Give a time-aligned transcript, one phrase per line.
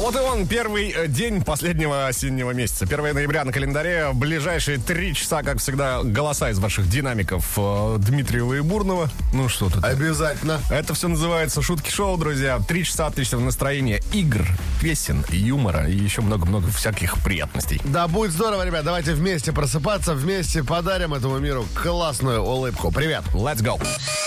[0.00, 2.86] Вот и он, первый э, день последнего осеннего месяца.
[2.86, 4.12] 1 ноября на календаре.
[4.14, 9.10] Ближайшие три часа, как всегда, голоса из ваших динамиков э, Дмитриева и Бурного.
[9.34, 9.84] Ну что тут?
[9.84, 10.58] Обязательно.
[10.70, 12.60] Это все называется шутки-шоу, друзья.
[12.66, 14.46] Три часа отличного настроения, игр,
[14.80, 17.78] песен, юмора и еще много-много всяких приятностей.
[17.84, 18.86] Да, будет здорово, ребят.
[18.86, 22.90] Давайте вместе просыпаться, вместе подарим этому миру классную улыбку.
[22.90, 23.24] Привет.
[23.34, 23.78] Let's go.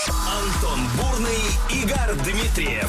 [0.06, 2.88] Антон Бурный, Игорь Дмитриев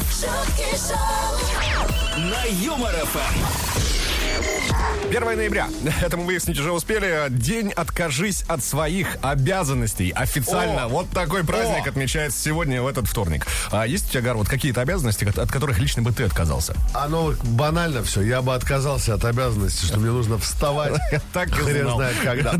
[2.16, 4.75] на Юмор ФМ.
[5.08, 5.68] 1 ноября.
[6.02, 7.26] Это мы выяснить уже успели.
[7.30, 10.10] День «Откажись от своих обязанностей».
[10.10, 10.86] Официально.
[10.86, 10.88] О!
[10.88, 11.90] Вот такой праздник О!
[11.90, 13.46] отмечается сегодня, в этот вторник.
[13.70, 16.74] А есть у тебя, Гар, вот какие-то обязанности, от, от которых лично бы ты отказался?
[16.92, 18.22] Оно вот банально все.
[18.22, 20.94] Я бы отказался от обязанности, что мне нужно вставать.
[21.32, 21.96] Так и Хрен знал.
[21.96, 22.52] знает когда.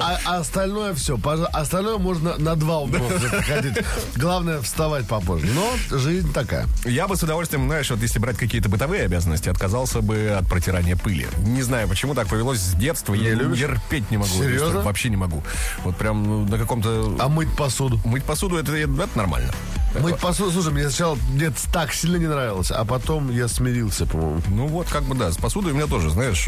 [0.00, 1.18] А, а остальное все.
[1.52, 3.78] Остальное можно на два умножить ходить.
[4.16, 5.46] Главное вставать попозже.
[5.54, 6.66] Но жизнь такая.
[6.84, 10.96] Я бы с удовольствием, знаешь, вот если брать какие-то бытовые обязанности, отказался бы от протирания
[10.96, 11.26] пыли.
[11.52, 13.14] Не знаю, почему так повелось с детства.
[13.14, 13.58] Я любишь?
[13.58, 14.30] терпеть не могу.
[14.30, 14.80] Серьезно?
[14.80, 15.42] Вообще не могу.
[15.84, 17.16] Вот прям ну, на каком-то...
[17.18, 18.00] А мыть посуду?
[18.04, 19.52] Мыть посуду, это, это нормально.
[20.00, 24.42] Мыть посуду, слушай, мне сначала мне так сильно не нравилось, а потом я смирился, по-моему.
[24.48, 26.38] Ну вот, как бы, да, с посудой у меня тоже, знаешь,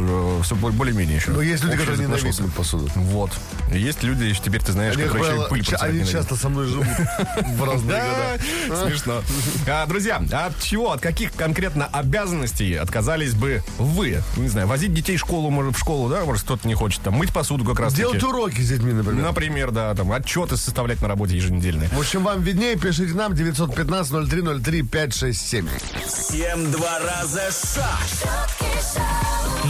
[0.42, 1.30] все более-менее еще.
[1.30, 2.90] Но есть люди, которые ненавидят мыть посуду.
[2.94, 3.30] Вот.
[3.72, 7.64] Есть люди, теперь ты знаешь, Они, которые еще пыль они часто со мной живут в
[7.64, 8.36] разные Да,
[8.68, 8.88] года.
[8.88, 9.22] смешно.
[9.68, 14.22] А, друзья, от чего, от каких конкретно обязанностей отказались бы вы?
[14.36, 17.14] Не знаю, возить детей в школу, может, в школу, да, может, кто-то не хочет, там,
[17.14, 19.22] мыть посуду как раз Делать уроки с детьми, например.
[19.22, 21.88] Например, да, там, отчеты составлять на работе еженедельные.
[21.90, 25.68] В общем, вам виднее, пишите нам 915-0303-567.
[26.06, 27.98] Всем два раза шаг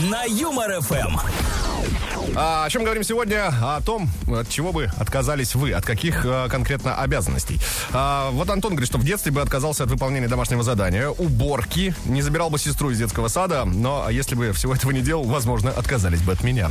[0.09, 1.17] на Юмор ФМ.
[2.33, 3.47] А, о чем говорим сегодня?
[3.47, 7.59] О том, от чего бы отказались вы, от каких э, конкретно обязанностей.
[7.91, 12.21] А, вот Антон говорит, что в детстве бы отказался от выполнения домашнего задания, уборки, не
[12.21, 16.21] забирал бы сестру из детского сада, но если бы всего этого не делал, возможно, отказались
[16.21, 16.69] бы от меня.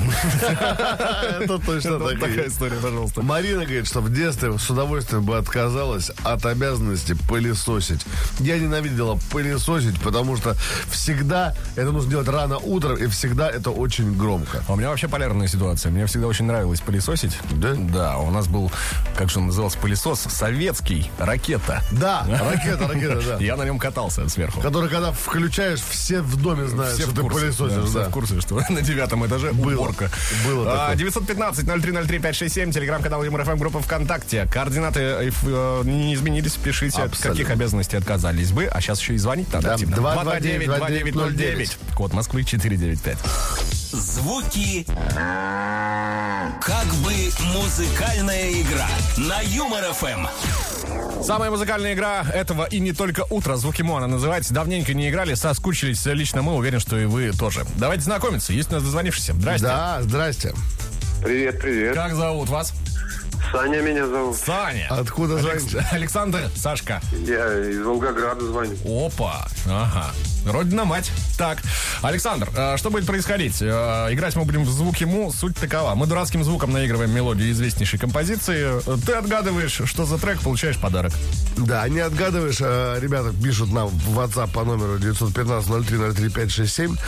[1.41, 3.23] Это точно такая история, пожалуйста.
[3.23, 8.01] Марина говорит, что в детстве с удовольствием бы отказалась от обязанности пылесосить.
[8.41, 10.57] Я ненавидела пылесосить, потому что
[10.91, 14.65] всегда это нужно делать рано утром, и всегда это очень громко.
[14.67, 15.91] А у меня вообще полярная ситуация.
[15.93, 17.37] Мне всегда очень нравилось пылесосить.
[17.53, 17.75] Да?
[17.77, 18.71] Да, у нас был,
[19.17, 21.83] как же он назывался, пылесос советский, ракета.
[21.93, 23.37] Да, ракета, ракета, да.
[23.45, 24.61] Я на нем катался сверху.
[24.61, 27.91] Который, когда включаешь, все в доме знают, Все что ты пылесосишь.
[27.93, 28.09] да, да.
[28.09, 30.11] в курсе, что на девятом этаже уборка.
[30.47, 31.09] Было А, такое.
[31.11, 34.47] 915-0303-567, телеграм-канал ЮморФМ, группа ВКонтакте.
[34.51, 38.67] Координаты э, э, не изменились, пишите, от каких обязанностей отказались бы.
[38.67, 39.95] А сейчас еще и звонить надо Да, активно.
[39.97, 41.77] 229-2909.
[41.95, 43.19] Код Москвы 495.
[43.95, 44.85] Звуки
[46.61, 47.13] как бы
[47.55, 51.23] музыкальная игра на Юмор ФМ.
[51.23, 53.55] Самая музыкальная игра этого и не только утро.
[53.55, 54.53] Звуки Мона называется.
[54.53, 56.05] Давненько не играли, соскучились.
[56.07, 57.65] Лично мы, уверен, что и вы тоже.
[57.77, 58.53] Давайте знакомиться.
[58.53, 59.33] Есть у нас дозвонившийся.
[59.35, 59.67] Здрасте.
[59.67, 60.55] Да, здрасте.
[61.23, 61.95] Привет, привет.
[61.95, 62.73] Как зовут вас?
[63.55, 64.37] Саня меня зовут.
[64.37, 64.89] Саня.
[64.91, 65.87] Откуда Алекс- звоните?
[65.93, 67.01] Александр, Сашка.
[67.25, 68.77] Я из Волгограда звоню.
[68.85, 69.47] Опа.
[69.69, 70.11] Ага.
[70.45, 71.11] Родина мать.
[71.39, 71.59] Так,
[72.03, 73.63] Александр, э, что будет происходить?
[73.63, 75.33] Э, Играть мы будем в звуки му.
[75.33, 75.95] Суть такова.
[75.95, 78.81] Мы дурацким звуком наигрываем мелодию известнейшей композиции.
[78.87, 81.13] Э, Ты отгадываешь, что за трек, получаешь подарок.
[81.57, 82.59] Да, не отгадываешь.
[82.61, 86.99] Ребята пишут нам в WhatsApp по номеру 915-0303-567.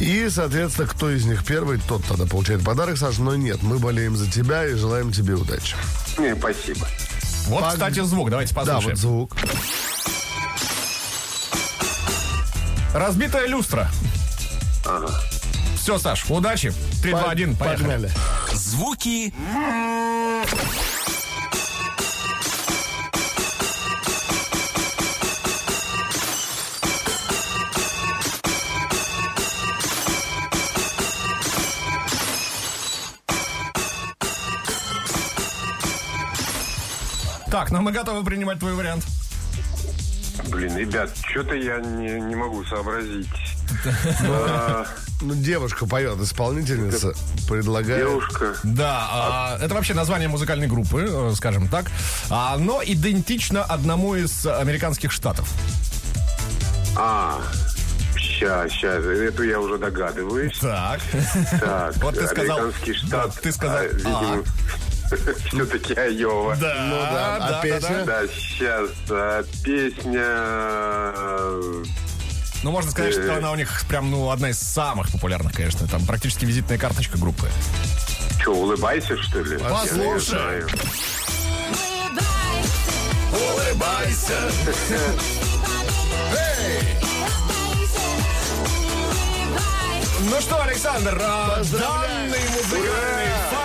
[0.00, 3.22] И, соответственно, кто из них первый, тот тогда получает подарок, Саша.
[3.22, 5.74] Но нет, мы болеем за тебя и желаем тебе удачи.
[6.18, 6.86] Не, спасибо.
[7.46, 8.30] Вот, Пог- кстати, звук.
[8.30, 8.90] Давайте Да, послушаем.
[8.90, 9.36] вот звук.
[12.94, 13.90] Разбитая люстра.
[15.76, 16.72] Все, Саш, удачи.
[17.02, 17.82] 3, 2, 1, поехали.
[17.82, 18.12] Погнали.
[18.52, 19.34] Звуки
[37.64, 39.06] Так, ну мы готовы принимать твой вариант.
[40.50, 43.26] Блин, ребят, что-то я не, не могу сообразить.
[44.28, 44.84] А,
[45.22, 47.14] Ну, девушка поет, исполнительница
[47.48, 48.04] предлагает.
[48.06, 48.54] Девушка.
[48.64, 51.86] Да, а, это вообще название музыкальной группы, э, скажем так.
[52.28, 55.48] А, Оно идентично одному из американских штатов.
[56.98, 57.40] А,
[58.16, 60.58] ща, ща, эту я уже догадываюсь.
[60.58, 61.00] Так.
[61.60, 63.26] Так, Вот ты сказал- американский штат.
[63.26, 64.44] вот ты сказал а, видимо,
[65.48, 66.56] Все-таки Айова.
[66.56, 68.04] Да, Ну да, а песня?
[68.04, 68.90] Да, сейчас
[69.62, 70.22] песня...
[70.24, 71.84] э,
[72.62, 75.86] Ну, можно сказать, что она у них прям, ну, одна из самых популярных, конечно.
[75.88, 77.48] Там практически визитная карточка группы.
[78.40, 79.58] Что, улыбайся, что ли?
[79.58, 80.64] Послушай.
[83.32, 84.34] Улыбайся.
[90.30, 93.63] Ну что, Александр, а, данный музыкальный файл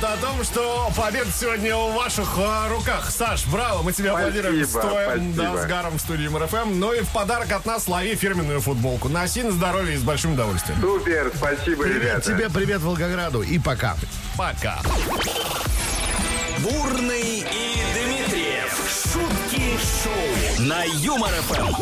[0.00, 3.10] говорит о том, что победа сегодня в ваших а, руках.
[3.10, 5.42] Саш, браво, мы аплодируем Спасибо, стоя спасибо.
[5.42, 6.78] да, с гаром в студии МРФМ.
[6.78, 9.08] Ну и в подарок от нас лови фирменную футболку.
[9.08, 10.80] Носи на здоровье и с большим удовольствием.
[10.80, 12.20] Супер, спасибо, Привет ребята.
[12.22, 13.96] тебе, привет Волгограду и пока.
[14.36, 14.78] Пока.
[16.58, 18.72] Бурный и Дмитриев.
[19.12, 21.74] Шутки шоу на Юмор ФМ.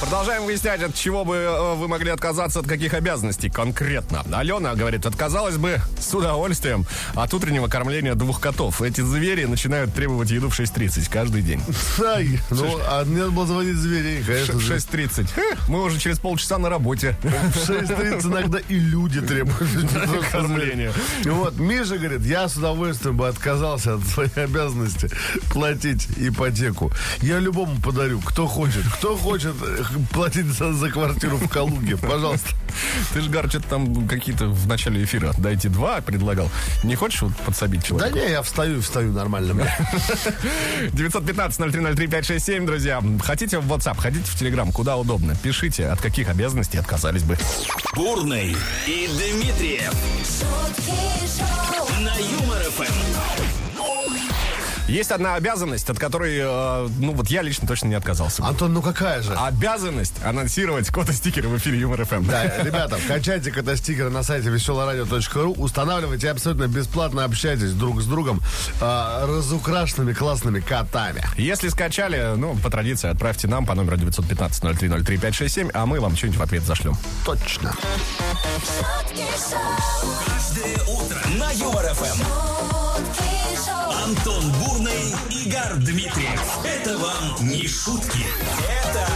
[0.00, 4.24] Продолжаем выяснять, от чего бы э, вы могли отказаться, от каких обязанностей конкретно.
[4.32, 8.80] Алена говорит, отказалась бы с удовольствием от утреннего кормления двух котов.
[8.80, 11.62] Эти звери начинают требовать еду в 6.30 каждый день.
[12.02, 14.54] Ай, ну, а мне надо было звонить зверей, конечно.
[14.54, 14.74] В же.
[14.76, 15.28] 6.30.
[15.34, 17.16] Хе, Мы уже через полчаса на работе.
[17.22, 19.60] В 6.30 иногда и люди требуют.
[19.60, 20.92] звери.
[21.24, 25.10] Вот, Миша говорит, я с удовольствием бы отказался от своей обязанности
[25.50, 26.90] платить ипотеку.
[27.20, 28.82] Я любому подарю, кто хочет.
[28.94, 29.54] Кто хочет
[30.12, 32.50] платить за, за квартиру в Калуге, пожалуйста.
[33.12, 36.50] Ты же, Гар, что-то там какие-то в начале эфира дайте два предлагал.
[36.84, 38.18] Не хочешь вот подсобить Да человеку?
[38.18, 39.54] не, я встаю встаю нормально.
[39.54, 39.76] бля.
[40.92, 43.02] 915-0303-567, друзья.
[43.22, 45.34] Хотите в WhatsApp, хотите в Telegram, куда удобно.
[45.42, 47.36] Пишите, от каких обязанностей отказались бы.
[47.94, 48.56] Бурный
[48.86, 49.94] и Дмитриев
[52.00, 53.49] на Юмор ФМ.
[54.90, 58.42] Есть одна обязанность, от которой, э, ну вот я лично точно не отказался.
[58.42, 58.48] бы.
[58.48, 59.32] Антон, ну какая же?
[59.34, 62.24] Обязанность анонсировать кода-стикеры в эфире Юмор ФМ.
[62.26, 68.42] Да, ребята, качайте кота-стикеры на сайте веселорадио.ру, устанавливайте абсолютно бесплатно, общайтесь друг с другом
[68.80, 71.22] а, разукрашенными классными котами.
[71.36, 76.42] Если скачали, ну, по традиции, отправьте нам по номеру 915-0303-567, а мы вам что-нибудь в
[76.42, 76.96] ответ зашлем.
[77.24, 77.72] Точно.
[80.26, 83.29] Каждое утро на Юмор ФМ.
[84.10, 86.42] Антон Бурный, Игорь Дмитриев.
[86.64, 88.26] Это вам не шутки.
[88.68, 89.06] Это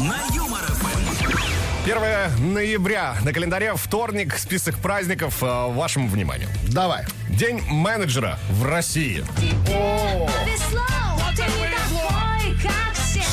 [0.00, 1.84] на Юмор ФМ.
[1.84, 6.48] 1 ноября на календаре вторник, список праздников э, вашему вниманию.
[6.68, 7.04] Давай.
[7.28, 9.22] День менеджера в России.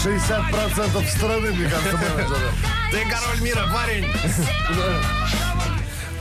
[0.03, 2.51] 60% страны, мне кажется, менеджеры.
[2.91, 4.11] Ты король мира, парень!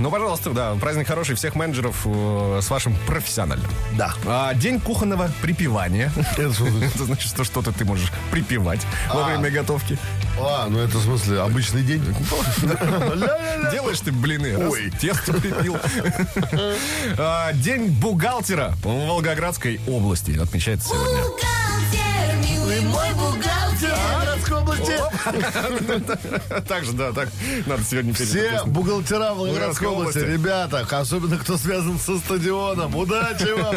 [0.03, 3.71] Ну, пожалуйста, да, праздник хороший всех менеджеров э, с вашим профессиональным.
[3.97, 4.13] Да.
[4.27, 6.11] А, день кухонного припевания.
[6.37, 6.97] Это что значит?
[6.97, 8.81] Это значит, что что-то ты можешь припевать
[9.15, 9.97] во время готовки.
[10.41, 12.03] А, ну это в смысле обычный день.
[12.63, 13.71] Ля-ля-ля.
[13.71, 14.91] Делаешь ты блины, Ой.
[15.01, 15.77] тесто припил.
[17.19, 21.21] А, День бухгалтера в Волгоградской области отмечается сегодня.
[21.21, 21.63] А,
[24.43, 24.93] Городской области.
[26.69, 27.29] Так же, да, так
[27.67, 33.77] надо сегодня Все бухгалтера Волгоградской Волгоградской области, ребята, особенно кто связан со стадионом, удачи вам.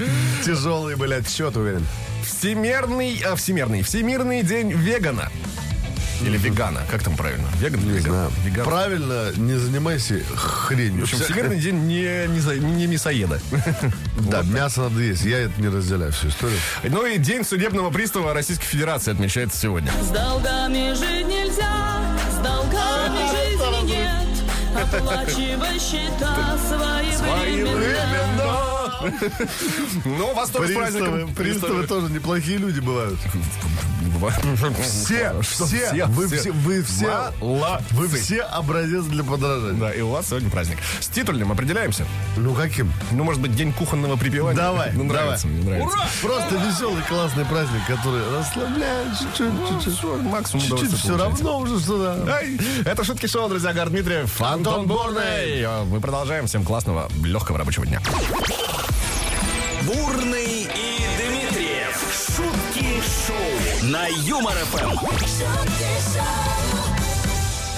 [0.44, 1.86] Тяжелый, блядь, счет, уверен.
[2.24, 5.30] Всемирный, а, всемирный, всемирный день вегана.
[6.22, 7.46] Или вегана, как там правильно?
[7.60, 8.12] Веган или веган?
[8.12, 8.28] Да.
[8.44, 8.64] Веган.
[8.64, 11.00] Правильно, не занимайся хренью.
[11.00, 13.40] В общем, Вся- всемирный день не, не, за- не мясоеда.
[14.30, 15.24] Да, мясо надо есть.
[15.24, 16.58] Я это не разделяю, всю историю.
[16.84, 19.90] Ну и день судебного пристава Российской Федерации отмечается сегодня.
[20.02, 22.00] С долгами жить нельзя,
[22.32, 24.26] с долгами жизни нет.
[24.76, 28.45] Оплачивай счета своевременно.
[30.04, 31.34] Ну, вас тоже праздником.
[31.34, 33.18] приставы тоже неплохие люди бывают.
[34.82, 39.78] Все, все, вы все, вы все, вы все образец для подражания.
[39.78, 40.78] Да, и у вас сегодня праздник.
[41.00, 42.06] С титульным определяемся.
[42.36, 42.90] Ну каким?
[43.10, 44.56] Ну, может быть, день кухонного припевания.
[44.56, 45.62] Давай, Ну, нравится давай.
[45.62, 45.98] мне, нравится.
[46.22, 50.22] Просто веселый, классный праздник, который расслабляет чуть-чуть, чуть-чуть.
[50.22, 52.32] Максимум Чуть-чуть все равно уже что-то.
[52.32, 53.72] Ай, это шутки шоу, друзья.
[53.74, 55.66] Гар Дмитриев, Антон Бурный.
[55.86, 56.46] Мы продолжаем.
[56.46, 58.00] Всем классного, легкого рабочего дня.
[59.86, 61.96] Бурный и Дмитриев.
[62.12, 64.96] Шутки шоу на Юмор ФМ.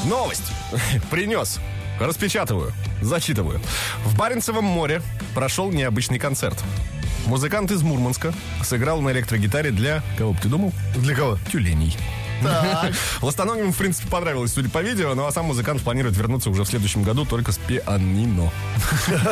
[0.09, 0.51] Новость.
[1.11, 1.59] Принес.
[2.01, 2.73] Распечатываю.
[3.03, 3.61] Зачитываю.
[4.07, 5.03] В Баренцевом море
[5.35, 6.57] прошел необычный концерт.
[7.27, 10.03] Музыкант из Мурманска сыграл на электрогитаре для...
[10.17, 10.73] Кого бы ты думал?
[10.97, 11.37] Для кого?
[11.53, 11.95] Тюленей.
[12.43, 12.93] Так.
[13.23, 16.69] Ластоногим, в принципе, понравилось, судя по видео, ну а сам музыкант планирует вернуться уже в
[16.69, 18.51] следующем году только с пианино.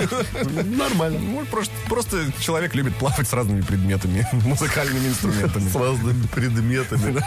[0.64, 1.18] Нормально.
[1.18, 5.68] Ну, просто, просто человек любит плавать с разными предметами, музыкальными инструментами.
[5.68, 7.25] С разными предметами.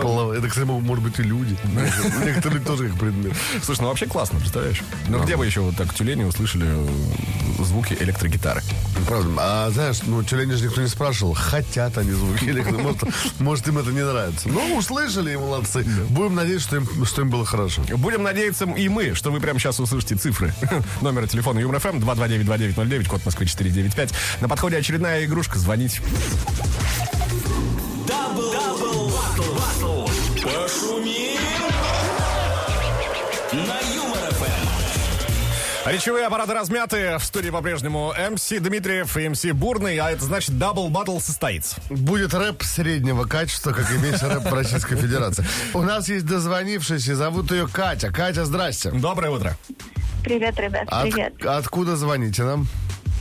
[0.00, 0.38] Плавать.
[0.38, 1.56] Это, кстати, может быть и люди.
[2.24, 3.34] Некоторые тоже как предмет.
[3.62, 4.82] Слушай, ну вообще классно, представляешь?
[5.08, 8.62] Ну где вы еще вот так тюлени услышали э, звуки электрогитары?
[9.06, 9.30] Правда.
[9.38, 13.90] А знаешь, ну, тюлени же никто не спрашивал, хотят они звуки может, может, им это
[13.90, 14.48] не нравится.
[14.48, 15.84] Ну, услышали и молодцы.
[16.10, 17.82] Будем надеяться, что им, что им было хорошо.
[17.96, 20.54] Будем надеяться и мы, что вы прямо сейчас услышите цифры.
[21.00, 24.12] Номер телефона Юмор ФМ 229-2909, код Москвы 495.
[24.40, 25.58] На подходе очередная игрушка.
[25.58, 26.00] Звоните.
[28.06, 30.06] Double, double, батл, батл.
[30.42, 31.40] Пошумим.
[33.52, 33.93] На.
[35.86, 37.18] Речевые аппараты размяты.
[37.18, 41.76] В студии по-прежнему MC Дмитриев и MC Бурный, а это значит double батл состоится.
[41.90, 45.44] Будет рэп среднего качества, как и весь рэп в Российской Федерации.
[45.74, 48.10] У нас есть дозвонившаяся, зовут ее Катя.
[48.10, 48.92] Катя, здрасте.
[48.92, 49.56] Доброе утро.
[50.22, 51.34] Привет, ребят, От- привет.
[51.44, 52.66] откуда звоните нам?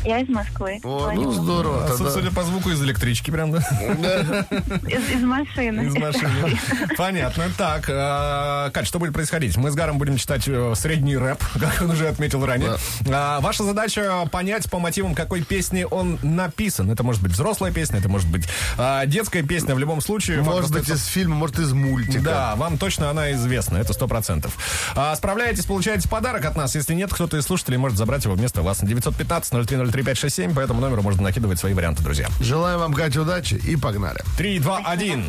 [0.05, 0.81] Я из Москвы.
[0.83, 1.85] О, ну здорово.
[1.85, 2.11] А, тогда.
[2.11, 3.59] Судя по звуку из электрички, прям, да?
[4.87, 5.81] Из, из машины.
[5.87, 6.59] Из машины.
[6.97, 7.45] Понятно.
[7.57, 9.55] Так, э, Кать, что будет происходить?
[9.55, 12.75] Мы с Гаром будем читать э, средний рэп, как он уже отметил ранее.
[13.09, 16.91] А, Ваша задача понять по мотивам, какой песни он написан.
[16.91, 19.73] Это может быть взрослая песня, это может быть а, детская песня.
[19.73, 20.41] В любом случае...
[20.41, 22.23] Может быть, из фильма, может, из мультика.
[22.23, 24.57] Да, вам точно она известна, это сто процентов.
[24.95, 26.75] А, справляетесь, получаете подарок от нас.
[26.75, 28.81] Если нет, кто-то из слушателей может забрать его вместо вас.
[29.93, 32.27] 915-0303-567, по этому номеру можно накидывать свои варианты, друзья.
[32.39, 34.21] Желаем вам, Катя, удачи и погнали.
[34.37, 35.25] 3, 2, 1.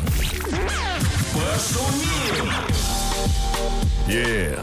[4.07, 4.59] Yeah.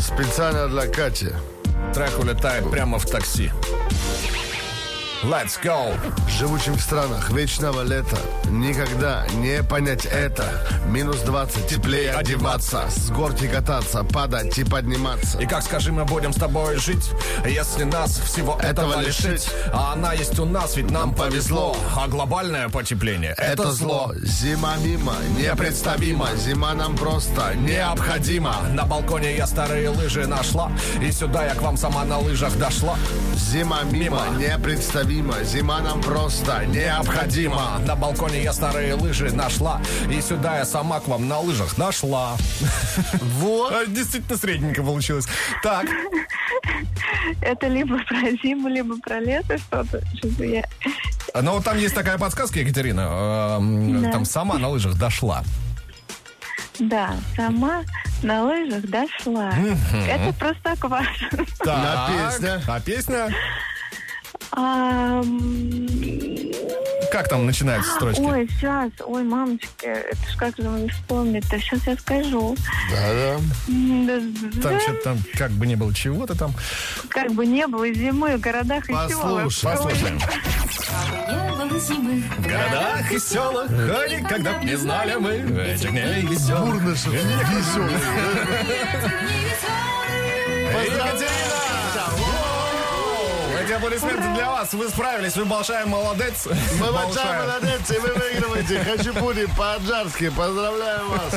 [0.00, 1.28] Специально для Кати.
[1.92, 3.50] Трек улетает прямо в такси.
[5.24, 5.96] Let's go.
[6.28, 8.16] Живущим в странах вечного лета
[8.50, 10.48] Никогда не понять это
[10.86, 16.32] Минус 20, теплее одеваться С горки кататься, падать и подниматься И как, скажи, мы будем
[16.32, 17.10] с тобой жить,
[17.44, 19.24] если нас всего этого, Этого лишить?
[19.24, 19.48] лишить?
[19.72, 21.76] А она есть у нас, ведь нам повезло.
[21.96, 29.36] А глобальное потепление— это, Это зло, зима мимо, непредставимо Зима нам просто необходима На балконе
[29.36, 30.70] я старые лыжи нашла,
[31.02, 32.96] и сюда я к вам сама на лыжах дошла.
[33.34, 34.38] Зима мимо, Мимо.
[34.38, 41.00] непредставимо Зима нам просто необходима На балконе я старые лыжи нашла, и сюда я сама
[41.00, 42.36] к вам на лыжах дошла.
[43.38, 45.26] Вот А, Действительно средненько получилось.
[45.62, 45.86] Так,
[47.40, 50.02] Это либо про зиму, либо про лето что-то.
[50.18, 50.64] Что-то я...
[51.40, 53.56] но вот там есть такая подсказка, Екатерина.
[53.58, 54.12] эм, Да.
[54.12, 55.42] Там сама на лыжах дошла.
[56.80, 57.82] Да, сама
[58.22, 59.54] на лыжах дошла.
[60.06, 61.06] Это просто квас.
[61.64, 62.60] Так, песня?
[62.68, 63.28] А песня?
[64.52, 65.22] А,
[67.12, 68.20] Как там начинаются строчки?
[68.20, 71.58] Ой, сейчас, ой, мамочки, это ж как же мне вспомнить-то?
[71.58, 72.56] Сейчас я скажу.
[72.90, 73.40] Да-да
[74.62, 76.52] Там что-то там, как бы не было чего-то там.
[77.08, 79.44] Как бы не было зимы в городах и селах.
[79.44, 80.18] Послушай, Послушаем.
[81.28, 82.22] Не было зимы.
[82.38, 86.74] В городах и селах, а никогда б не знали мы этих дней веселых.
[86.74, 87.94] Бурныш веселый
[90.84, 91.67] Екатерина!
[93.68, 94.72] Эти аплодисменты для вас.
[94.72, 96.48] Вы справились, вы большая молодец.
[96.80, 100.30] Мы большая молодец, и вы выигрываете хачапури по-аджарски.
[100.30, 101.34] Поздравляем вас.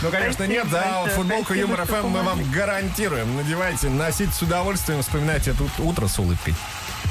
[0.00, 1.04] Ну, конечно, нет, да.
[1.16, 3.36] Футболку Юмор ФМ мы вам гарантируем.
[3.36, 6.54] Надевайте, носите с удовольствием, вспоминайте это утро с улыбкой.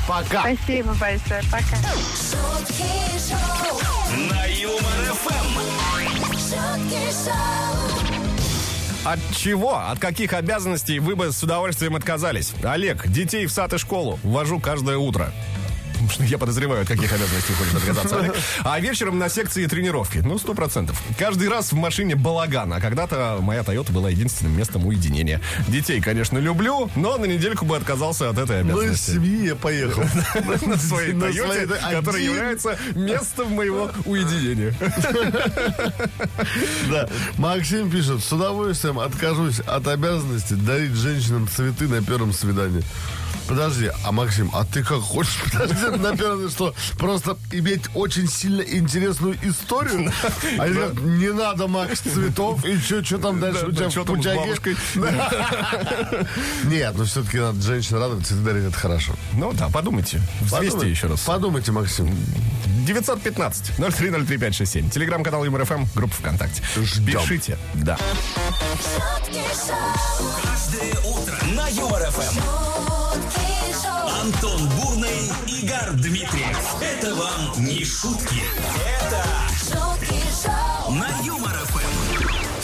[0.08, 0.40] Пока.
[0.40, 1.76] Спасибо большое, пока.
[4.30, 5.52] На Юмор ФМ.
[9.04, 12.54] От чего, от каких обязанностей вы бы с удовольствием отказались?
[12.64, 15.32] Олег, детей в сад и школу ввожу каждое утро.
[16.20, 18.36] Я подозреваю, от каких обязанностей хочет отказаться Олег.
[18.64, 20.20] А вечером на секции тренировки.
[20.20, 21.02] Ну, сто процентов.
[21.18, 22.72] Каждый раз в машине балаган.
[22.74, 25.42] А когда-то моя Тойота была единственным местом уединения.
[25.68, 29.12] Детей, конечно, люблю, но на недельку бы отказался от этой Ну, из обязанности.
[29.12, 30.04] семьи я поехал.
[30.66, 34.74] На своей Тойоте, которая является местом моего уединения.
[36.90, 37.08] Да.
[37.38, 42.84] Максим пишет, с удовольствием откажусь от обязанности дарить женщинам цветы на первом свидании.
[43.52, 45.38] Подожди, а Максим, а ты как хочешь?
[45.52, 46.74] Подожди, на первом что?
[46.98, 50.10] Просто иметь очень сильно интересную историю?
[50.58, 52.64] А я не надо, Макс, цветов.
[52.64, 54.58] И что, что там дальше Да, у тебя да, в путяге?
[56.64, 59.16] Нет, ну все-таки надо женщин радовать, цветы дарить, это хорошо.
[59.34, 60.22] Ну да, подумайте.
[60.40, 61.20] Взвесьте еще раз.
[61.20, 62.10] Подумайте, Максим.
[62.86, 66.64] 915 0303 Телеграм-канал Юмор ФМ, группа ВКонтакте.
[66.78, 67.20] Ждем.
[67.20, 67.58] Пишите.
[67.74, 67.98] Да.
[70.42, 73.01] Каждое утро на Юмор ФМ.
[74.22, 76.58] Антон Бурный, Игорь Дмитриев.
[76.82, 78.42] Это вам не шутки.
[78.86, 79.26] Это
[80.90, 82.11] на Юмор ФМ.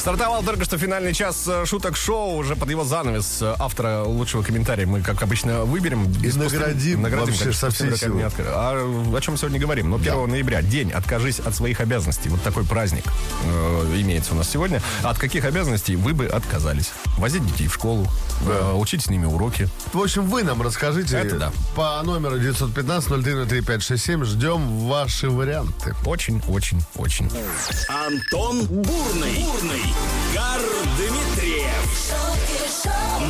[0.08, 2.38] Стартовал только что финальный час э, шуток шоу.
[2.38, 6.06] Уже под его занавес э, автора лучшего комментария мы, как обычно, выберем.
[6.24, 8.16] И наградим вообще конечно, со всей силы.
[8.16, 8.72] не откры- А
[9.14, 9.90] о чем сегодня говорим?
[9.90, 12.30] Ну, 1 ноября, день «Откажись от своих обязанностей».
[12.30, 13.04] Вот такой праздник
[13.44, 14.82] э, имеется у нас сегодня.
[15.04, 16.92] А от каких обязанностей вы бы отказались?
[17.18, 18.08] Возить детей в школу,
[18.48, 19.68] э, учить с ними уроки.
[19.92, 21.52] В общем, вы нам расскажите Это да.
[21.76, 24.24] по номеру 915-0303-567.
[24.24, 25.94] Ждем ваши варианты.
[26.06, 27.30] Очень, очень, очень.
[27.90, 29.44] Антон Бурный.
[29.44, 29.97] Бурный.
[30.34, 30.62] Гар
[30.98, 32.14] Дмитриев.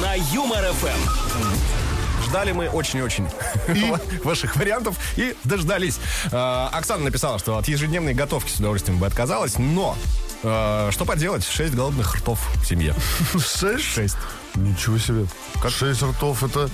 [0.02, 2.26] На Юмор ФМ.
[2.26, 3.28] Ждали мы очень-очень
[4.24, 5.98] ваших вариантов и дождались.
[6.32, 9.98] Э, Оксана написала, что от ежедневной готовки с удовольствием бы отказалась, но
[10.44, 12.94] э, что поделать, шесть голодных ртов в семье.
[13.34, 13.86] Шесть?
[13.86, 14.18] Шесть.
[14.56, 15.26] Ничего себе.
[15.70, 16.70] Шесть ртов это...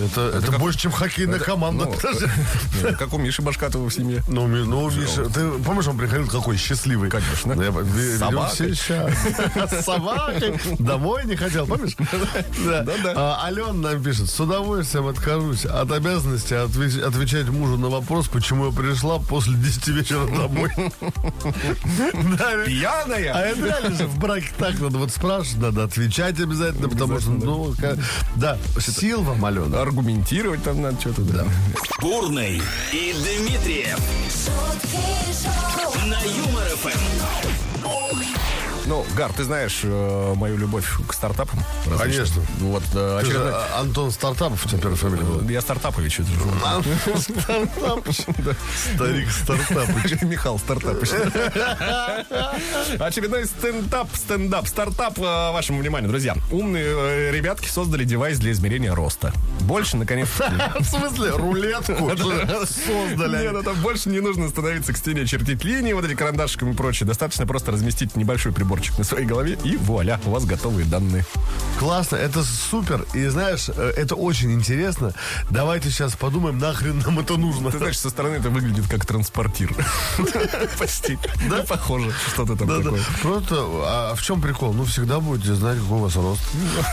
[0.00, 1.86] Это, это, как- больше, чем хоккейная команда.
[1.86, 1.92] Ну,
[2.90, 4.22] не, как у Миши Башкатова в семье.
[4.28, 7.10] Ну, ну, Миша, ты помнишь, он приходил какой счастливый?
[7.10, 7.54] Конечно.
[7.54, 8.74] Ну, С ведем собакой.
[8.74, 10.60] С собакой.
[10.78, 11.96] Домой не хотел, помнишь?
[12.64, 12.82] Да.
[12.82, 13.12] Да-да.
[13.16, 18.66] А, Алена нам пишет, с удовольствием откажусь от обязанности отве- отвечать мужу на вопрос, почему
[18.66, 20.70] я пришла после 10 вечера домой.
[22.38, 23.34] Да, ведь- А Пьяная?
[23.34, 27.74] это реально же в браке так надо вот спрашивать, надо отвечать обязательно, потому что, ну,
[28.36, 29.84] да, сил вам, Алена.
[29.88, 31.46] Аргументировать там надо что-то, да.
[32.02, 32.60] Бурный
[32.92, 33.98] и Дмитриев.
[36.04, 37.67] На Юмор ФМ.
[38.88, 41.60] Ну, Гар, ты знаешь э, мою любовь к стартапам?
[41.98, 42.42] Конечно.
[42.60, 45.42] Вот, э, же, очередной- а, Антон Стартапов, первая фамилия была.
[45.50, 46.20] Я стартапович.
[46.20, 46.40] это же.
[47.20, 48.16] Стартапыч.
[48.94, 50.22] Старик Стартапыч.
[50.22, 51.10] Михаил Стартапыч.
[52.98, 56.34] Очередной стендап, стендап, стартап э, вашему вниманию, друзья.
[56.50, 59.34] Умные э, ребятки создали девайс для измерения роста.
[59.60, 60.28] Больше, наконец
[60.78, 63.42] В смысле, рулетку создали.
[63.42, 66.74] Нет, ну там больше не нужно становиться к стене, чертить линии, вот эти карандашиком и
[66.74, 67.06] прочее.
[67.06, 71.24] Достаточно просто разместить небольшой приборчик на своей голове, и вуаля, у вас готовые данные.
[71.78, 73.06] Классно, это супер.
[73.14, 75.12] И знаешь, э, это очень интересно.
[75.50, 77.70] Давайте сейчас подумаем, нахрен нам это нужно.
[77.70, 79.74] Ты знаешь, со стороны это выглядит как транспортир.
[80.78, 81.18] Почти.
[81.48, 82.12] Да, похоже.
[82.32, 83.00] Что-то там такое.
[83.22, 84.72] Просто, а в чем прикол?
[84.72, 86.42] Ну, всегда будете знать, какой у вас рост.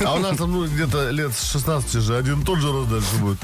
[0.05, 3.15] А у нас там, ну, где-то лет с 16 же один тот же рост дальше
[3.19, 3.39] будет.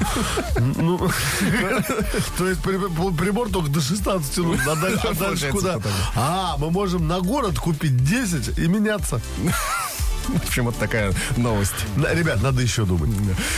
[0.76, 0.98] Ну,
[2.38, 5.78] то есть при- при- прибор только до 16 нужно, а а дальше куда?
[6.14, 9.20] А, мы можем на город купить 10 и меняться.
[10.28, 11.74] В общем, вот такая новость.
[11.96, 13.10] Да, Ребят, надо еще думать.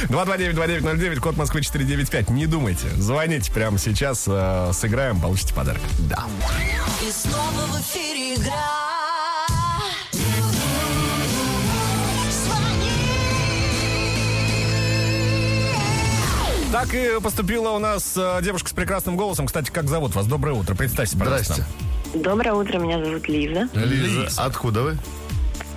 [0.08, 2.30] 229-2909, код Москвы 495.
[2.30, 2.88] Не думайте.
[2.96, 5.82] Звоните прямо сейчас, э, сыграем, получите подарок.
[6.08, 6.24] Да.
[7.06, 8.84] И снова в эфире игра.
[16.72, 19.46] Так и поступила у нас э, девушка с прекрасным голосом.
[19.46, 20.26] Кстати, как зовут вас?
[20.26, 20.74] Доброе утро.
[20.74, 21.54] Представьте, пожалуйста.
[21.54, 21.93] Здрасте.
[22.14, 23.68] Доброе утро, меня зовут Лиза.
[23.74, 24.96] Лиза, откуда вы?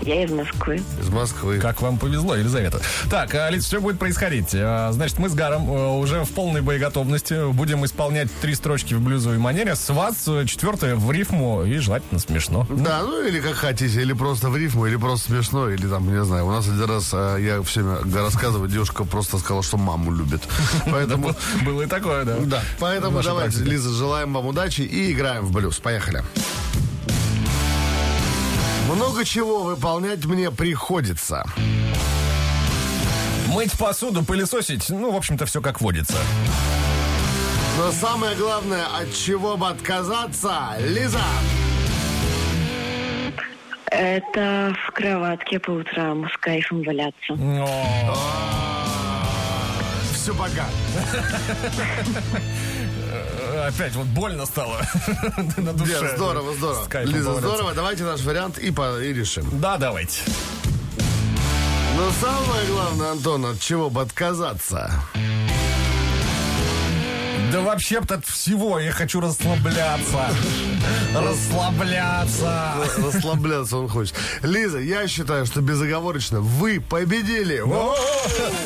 [0.01, 0.81] Я из Москвы.
[1.01, 1.59] Из Москвы.
[1.59, 2.79] Как вам повезло, Елизавета.
[3.09, 4.49] Так, а, Лиз, что будет происходить?
[4.53, 9.01] А, Значит, мы с Гаром э, уже в полной боеготовности будем исполнять три строчки в
[9.01, 9.75] блюзовой манере.
[9.75, 12.65] С вас э, четвертая в рифму и желательно смешно.
[12.69, 16.23] Да, ну или как хотите, или просто в рифму, или просто смешно, или там, не
[16.23, 16.45] знаю.
[16.45, 20.41] У нас один раз, а, я все время рассказываю, девушка просто сказала, что маму любит.
[20.91, 22.37] Поэтому, Было и такое, да.
[22.39, 23.59] да, поэтому давайте.
[23.63, 25.79] Лиза, желаем вам удачи и играем в блюз.
[25.79, 26.23] Поехали.
[28.87, 31.43] Много чего выполнять мне приходится.
[33.47, 36.17] Мыть посуду, пылесосить, ну, в общем-то, все как водится.
[37.77, 41.19] Но самое главное, от чего бы отказаться, Лиза.
[43.91, 47.33] Это в кроватке по утрам с кайфом валяться.
[50.13, 50.65] Все, пока.
[53.67, 54.81] Опять вот больно стало
[55.57, 55.99] на душе.
[56.01, 56.85] Нет, здорово, здорово.
[56.85, 57.49] С кайфом Лиза, поваляться.
[57.55, 57.73] здорово.
[57.75, 59.47] Давайте наш вариант и, по- и решим.
[59.59, 60.21] Да, давайте.
[61.97, 64.91] Но самое главное, Антон, от чего бы отказаться?
[67.51, 70.29] Да вообще-то от всего я хочу расслабляться.
[71.15, 72.73] Расслабляться.
[72.97, 74.15] Расслабляться он хочет.
[74.41, 77.57] Лиза, я считаю, что безоговорочно вы победили.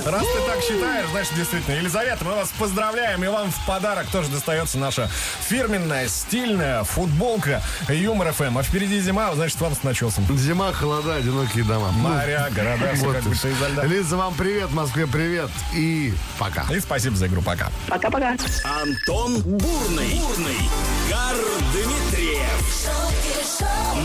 [0.06, 1.76] Раз ты так считаешь, значит, действительно.
[1.76, 5.10] Елизавета, мы вас поздравляем, и вам в подарок тоже достается наша
[5.48, 8.58] фирменная, стильная футболка Юмор ФМ.
[8.58, 10.26] А впереди зима, значит, вам с начесом.
[10.38, 11.92] Зима, холода, одинокие дома.
[11.92, 13.86] Моря, города, все Вот как будто изо льда.
[13.86, 16.66] Лиза, вам привет, Москве привет и пока.
[16.74, 17.70] И спасибо за игру, пока.
[17.88, 18.36] Пока-пока.
[18.64, 20.20] Антон Бурный.
[20.20, 20.70] Бурный.
[21.12, 21.36] Гар
[21.74, 22.88] Дмитриев.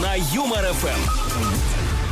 [0.02, 1.55] На Юмор ФМ.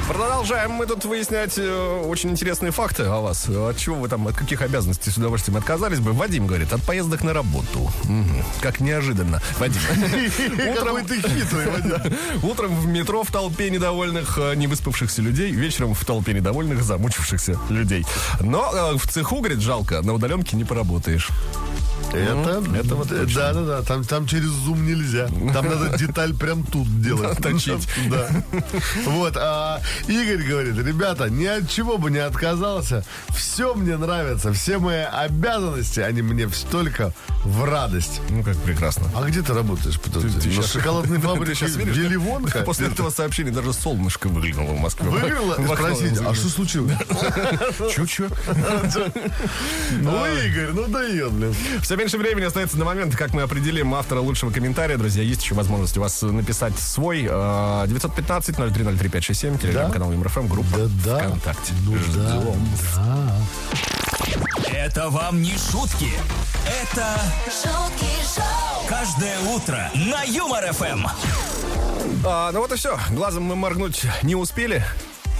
[0.08, 3.48] Продолжаем мы тут выяснять э, очень интересные факты о вас.
[3.48, 6.12] От чего вы там, от каких обязанностей с удовольствием отказались бы?
[6.12, 7.90] Вадим говорит, от поездок на работу.
[8.04, 8.44] Мгм.
[8.60, 9.40] Как неожиданно.
[9.58, 9.80] Вадим.
[10.76, 12.16] Какой ты хитрый, Вадим.
[12.42, 18.04] Утром в метро в толпе недовольных, э, невыспавшихся людей, вечером в толпе недовольных, замучившихся людей.
[18.40, 21.30] Но э, в цеху, говорит, жалко, на удаленке не поработаешь.
[22.12, 23.34] Это, это вот точно.
[23.34, 23.82] Да, да, да.
[23.82, 25.26] Там, там через зум нельзя.
[25.52, 27.38] Там надо деталь прям тут делать.
[27.42, 27.88] Точить.
[28.08, 28.28] Да.
[29.06, 29.36] Вот.
[29.36, 33.04] А Игорь говорит, ребята, ни от чего бы не отказался.
[33.34, 34.52] Все мне нравится.
[34.52, 37.12] Все мои обязанности, они мне вс- только
[37.44, 38.20] в радость.
[38.30, 39.06] Ну, как прекрасно.
[39.14, 39.98] А где ты работаешь?
[40.00, 42.60] Подожди, Ты- ты щас- шоколадной фабрике Деливонка?
[42.64, 45.08] После этого сообщения даже солнышко выглянуло в Москве.
[45.08, 45.54] Выиграла?
[45.58, 46.94] В окно Спросите, а что случилось?
[47.94, 48.28] Чё-чё?
[50.00, 51.54] Ну, Игорь, ну дает, блин.
[51.82, 54.96] Все меньше времени остается на момент, как мы определим автора лучшего комментария.
[54.96, 57.24] Друзья, есть еще возможность у вас написать свой.
[57.28, 59.58] э, 915-0303-567,
[59.92, 61.18] телеграм-канал МРФМ, группа Да-да.
[61.18, 61.72] ВКонтакте.
[61.84, 62.68] Ну да, Ждем.
[64.74, 66.10] Это вам не шутки.
[66.82, 67.06] Это
[67.46, 71.06] шутки шоу, каждое утро на Юмор ФМ.
[72.26, 72.98] А, ну вот и все.
[73.10, 74.84] Глазом мы моргнуть не успели.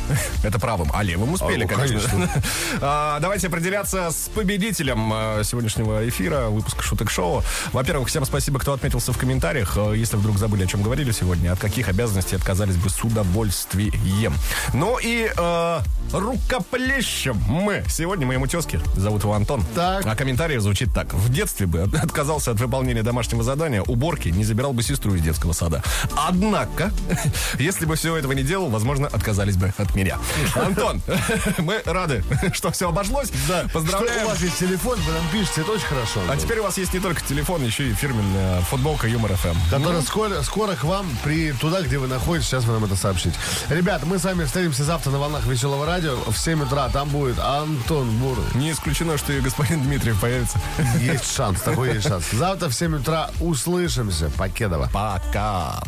[0.43, 2.31] Это правым, а левым успели, А, конечно.
[2.81, 7.43] А, давайте определяться с победителем а, сегодняшнего эфира, выпуска Шуток Шоу.
[7.73, 9.75] Во-первых, всем спасибо, кто отметился в комментариях.
[9.77, 14.35] А, Если вдруг забыли, о чем говорили сегодня, от каких обязанностей отказались бы с удовольствием.
[14.73, 15.81] Ну и э,
[16.12, 17.85] рукоплещем мы.
[17.88, 19.64] Сегодня моему тезке, зовут его Антон.
[19.75, 20.05] Так.
[20.07, 21.12] А комментарий звучит так.
[21.14, 25.53] В детстве бы отказался от выполнения домашнего задания, уборки, не забирал бы сестру из детского
[25.53, 25.83] сада.
[26.17, 26.93] Однако,
[27.59, 30.18] если бы всего этого не делал, возможно, отказались бы от меня.
[30.54, 31.02] Антон,
[31.59, 33.30] мы рады, что все обошлось.
[33.48, 33.61] Да.
[33.64, 34.26] Что Поздравляем.
[34.26, 36.20] у вас есть телефон, вы нам пишете, это очень хорошо.
[36.28, 39.35] А теперь у вас есть не только телефон, еще и фирменная футболка Юмор.
[39.35, 39.57] ФМ.
[39.70, 43.35] Которая скоро, скоро к вам при туда, где вы находитесь, сейчас вы нам это сообщите.
[43.68, 46.88] Ребят, мы с вами встретимся завтра на волнах веселого радио в 7 утра.
[46.90, 48.44] Там будет Антон Бурый.
[48.54, 50.61] Не исключено, что и господин Дмитриев появится.
[51.00, 52.24] Есть шанс, такой есть шанс.
[52.33, 54.30] Завтра в 7 утра услышимся.
[54.37, 54.88] Покедова.
[54.92, 55.83] Пока.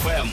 [0.00, 0.30] FM.